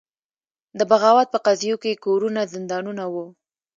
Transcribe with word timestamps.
د 0.77 0.79
بغاوت 0.91 1.27
په 1.31 1.39
قضیو 1.47 1.77
کې 1.83 2.01
کورونه 2.05 2.41
زندانونه 2.53 3.03
وو. 3.13 3.25